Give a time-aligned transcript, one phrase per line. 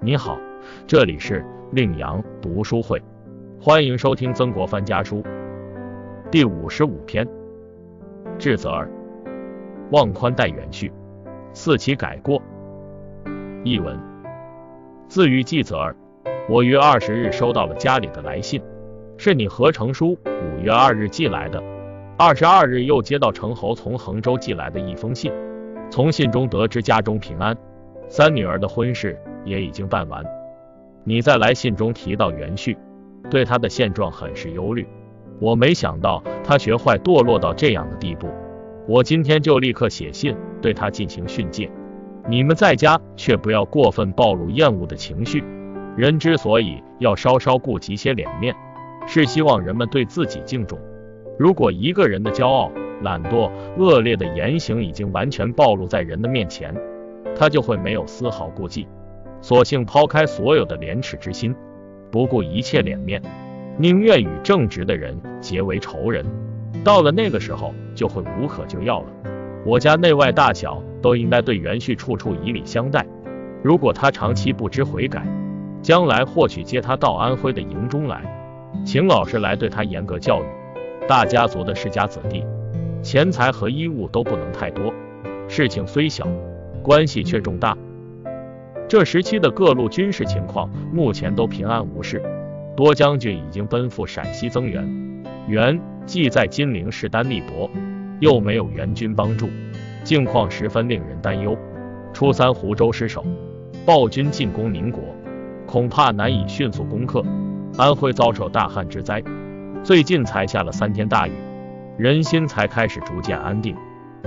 [0.00, 0.38] 你好，
[0.86, 3.02] 这里是令阳读书会，
[3.60, 5.24] 欢迎收听曾国藩家书
[6.30, 7.26] 第五十五篇。
[8.38, 8.88] 智则二，
[9.90, 10.92] 望宽待远去，
[11.52, 12.40] 四其改过。
[13.64, 13.98] 译文：
[15.08, 15.96] 自于季泽二，
[16.48, 18.62] 我于二十日收到了家里的来信，
[19.16, 21.60] 是你何成书五月二日寄来的。
[22.16, 25.32] 二十二日又接到程侯从衡州寄来的一封信，
[25.90, 27.56] 从信中得知家中平安，
[28.08, 29.20] 三女儿的婚事。
[29.48, 30.24] 也已经办完。
[31.04, 32.76] 你在来信中提到元旭，
[33.30, 34.86] 对他的现状很是忧虑。
[35.40, 38.28] 我没想到他学坏堕落到这样的地步。
[38.86, 41.70] 我今天就立刻写信对他进行训诫。
[42.28, 45.42] 你们在家却不要过分暴露厌恶的情绪。
[45.96, 48.54] 人之所以要稍稍顾及些脸面，
[49.06, 50.78] 是希望人们对自己敬重。
[51.38, 52.70] 如果一个人的骄傲、
[53.02, 56.74] 懒惰、恶劣的言行已经完全暴露在人的面前，
[57.36, 58.86] 他就会没有丝毫顾忌。
[59.40, 61.54] 索性抛开所有的廉耻之心，
[62.10, 63.22] 不顾一切脸面，
[63.78, 66.24] 宁愿与正直的人结为仇人。
[66.84, 69.06] 到了那个时候，就会无可救药了。
[69.64, 73.06] 我家内外大小都应该对元旭处处以礼相待。
[73.62, 75.26] 如果他长期不知悔改，
[75.82, 78.22] 将来或许接他到安徽的营中来，
[78.84, 80.46] 请老师来对他严格教育。
[81.08, 82.44] 大家族的世家子弟，
[83.02, 84.92] 钱财和衣物都不能太多。
[85.48, 86.26] 事情虽小，
[86.82, 87.76] 关系却重大。
[88.88, 92.22] 这时期的各路军事情况目前都平安无事，
[92.74, 97.68] 多将军已经奔赴陕西增援，援既在金陵势单力薄，
[98.18, 99.46] 又没有援军帮助，
[100.04, 101.54] 境况十分令人担忧。
[102.14, 103.22] 初三湖州失守，
[103.84, 105.02] 暴军进攻宁国，
[105.66, 107.22] 恐怕难以迅速攻克。
[107.76, 109.22] 安徽遭受大旱之灾，
[109.84, 111.32] 最近才下了三天大雨，
[111.98, 113.76] 人心才开始逐渐安定，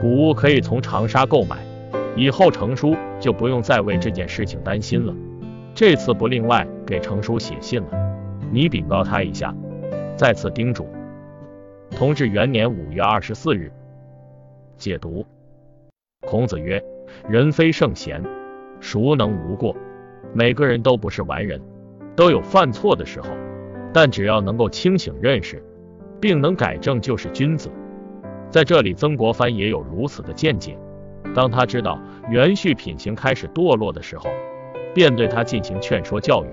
[0.00, 1.58] 谷物可以从长沙购买。
[2.16, 5.14] 以后成书就不用再为这件事情担心了。
[5.74, 7.88] 这次不另外给程叔写信了，
[8.50, 9.54] 你禀告他一下，
[10.16, 10.88] 再次叮嘱。
[11.90, 13.70] 同治元年五月二十四日，
[14.76, 15.24] 解读。
[16.22, 16.82] 孔子曰：
[17.28, 18.22] 人非圣贤，
[18.80, 19.76] 孰能无过？
[20.32, 21.60] 每个人都不是完人，
[22.16, 23.28] 都有犯错的时候，
[23.92, 25.62] 但只要能够清醒认识，
[26.20, 27.70] 并能改正，就是君子。
[28.50, 30.76] 在这里，曾国藩也有如此的见解。
[31.34, 34.28] 当他知道元旭品行开始堕落的时候，
[34.92, 36.48] 便对他进行劝说教育，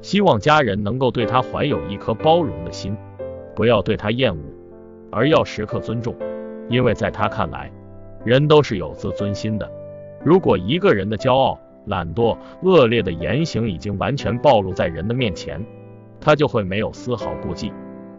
[0.00, 2.96] 希望家人能够对他怀有一颗包容的心，
[3.54, 4.40] 不要对他厌恶，
[5.12, 6.14] 而要时刻尊重，
[6.68, 7.70] 因为在他看来，
[8.24, 9.70] 人都是有自尊心的。
[10.24, 15.64] 如果一个人的骄傲、懒惰、恶劣的言行已经完全暴露在人的面前，
[16.20, 17.72] 他就会没有丝毫顾忌，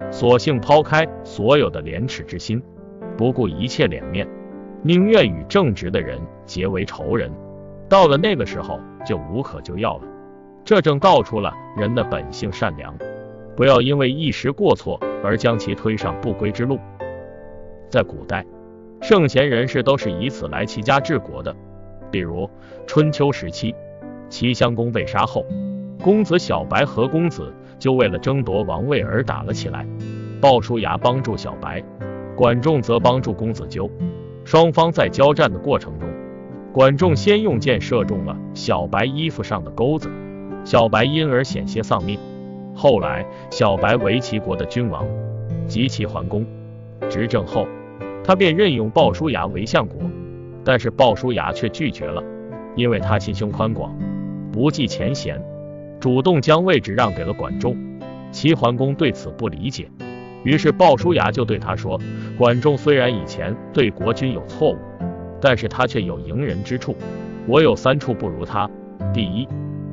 [0.10, 2.62] 索性抛开所有的廉耻之心，
[3.18, 4.26] 不顾一切脸面。
[4.86, 7.32] 宁愿与正直的人结为仇人，
[7.88, 10.04] 到了那个时候就无可救药了。
[10.66, 12.94] 这正道出了人的本性善良，
[13.56, 16.78] 不要因为一时过错而将其推上不归之路。
[17.90, 18.46] 在古代，
[19.02, 21.56] 圣贤人士都是以此来齐家治国的。
[22.12, 22.50] 比如
[22.86, 23.74] 春秋时期，
[24.28, 25.46] 齐襄公被杀后，
[26.04, 29.88] 公子小白和公子就为了争夺王位而打了起来。
[30.42, 31.82] 鲍叔牙帮助小白，
[32.36, 33.90] 管仲则帮助公子纠。
[34.46, 36.08] 双方在交战的过程中，
[36.74, 40.10] 管仲先用箭射中了小白衣服上的钩子，
[40.66, 42.20] 小白因而险些丧命。
[42.76, 45.06] 后来，小白为齐国的君王，
[45.68, 46.46] 及齐桓公
[47.10, 47.68] 执政后，
[48.24, 50.02] 他便任用鲍叔牙为相国，
[50.66, 52.24] 但是鲍叔牙却拒绝了，
[52.76, 53.96] 因为他心胸宽广，
[54.52, 55.42] 不计前嫌，
[56.00, 57.78] 主动将位置让给了管仲。
[58.32, 59.88] 齐桓公对此不理解。
[60.44, 62.00] 于是鲍叔牙就对他说
[62.38, 64.78] ：“管仲虽然以前对国君有错误，
[65.40, 66.96] 但是他却有赢人之处。
[67.48, 68.70] 我有三处不如他：
[69.14, 69.48] 第一，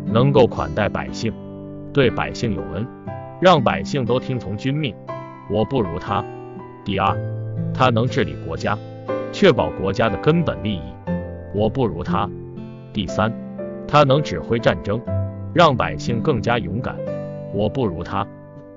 [0.06, 1.33] 能够款待百姓，
[1.93, 2.87] 对百姓有恩，
[3.41, 4.94] 让百姓都听从君命，
[5.49, 6.25] 我不如他；
[6.84, 7.16] 第二，
[7.72, 8.77] 他能治理国家，
[9.33, 10.83] 确保国家的根本利益，
[11.55, 12.28] 我不如他；
[12.93, 13.33] 第三，
[13.87, 15.01] 他能指挥战争，
[15.54, 16.97] 让百姓更加勇敢，
[17.54, 18.27] 我不如他。”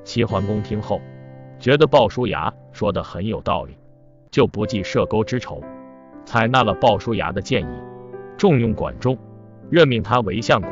[0.05, 1.01] 齐桓公听后。
[1.63, 3.77] 觉得鲍叔牙说的很有道理，
[4.29, 5.63] 就不计射钩之仇，
[6.25, 7.81] 采纳了鲍叔牙的建议，
[8.37, 9.17] 重用管仲，
[9.69, 10.69] 任命他为相国。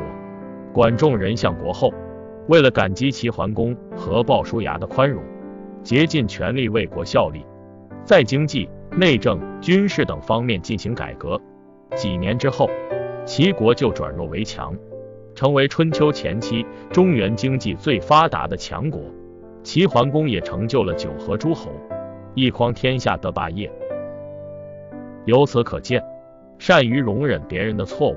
[0.70, 1.90] 管仲人相国后，
[2.46, 5.24] 为了感激齐桓公和鲍叔牙的宽容，
[5.82, 7.42] 竭尽全力为国效力，
[8.04, 11.40] 在经济、内政、军事等方面进行改革。
[11.96, 12.68] 几年之后，
[13.24, 14.76] 齐国就转弱为强，
[15.34, 19.00] 成为春秋前期中原经济最发达的强国。
[19.62, 21.70] 齐桓公也成就了九合诸侯，
[22.34, 23.70] 一匡天下的霸业。
[25.24, 26.02] 由此可见，
[26.58, 28.16] 善于容忍别人的错误，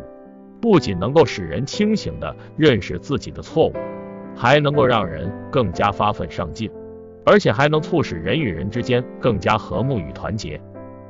[0.59, 3.73] 不仅能够使人清醒的认识自己的错误，
[4.35, 6.71] 还能够让人更加发奋上进，
[7.25, 10.59] 而且还能促使人与人之间更加和睦与团结。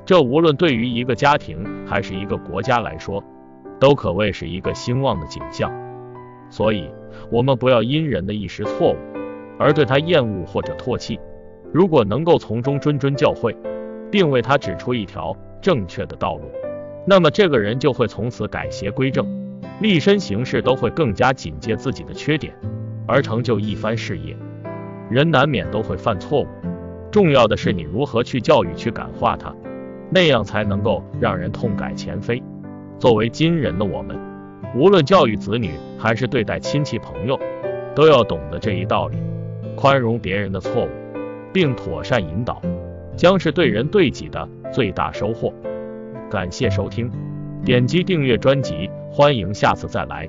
[0.05, 3.23] 这无论对于一个家庭还是一个国家来说，
[3.79, 5.71] 都可谓是一个兴旺的景象。
[6.49, 6.89] 所以，
[7.31, 8.97] 我们不要因人的一时错误
[9.57, 11.19] 而对他厌恶或者唾弃。
[11.73, 13.55] 如果能够从中谆谆教诲，
[14.11, 16.43] 并为他指出一条正确的道路，
[17.05, 19.27] 那么这个人就会从此改邪归正，
[19.81, 22.53] 立身行事都会更加警戒自己的缺点，
[23.07, 24.35] 而成就一番事业。
[25.09, 26.47] 人难免都会犯错误，
[27.11, 29.53] 重要的是你如何去教育、去感化他。
[30.09, 32.41] 那样才能够让人痛改前非。
[32.99, 34.15] 作为今人的我们，
[34.75, 37.37] 无论教育子女还是对待亲戚朋友，
[37.95, 39.17] 都要懂得这一道理：
[39.85, 40.89] 宽容别人的错误，
[41.53, 42.59] 并妥善引导，
[43.15, 45.53] 将是对人对己的最大收获。
[46.27, 47.07] 感谢收听，
[47.63, 50.27] 点击订阅专辑，欢迎下次再来。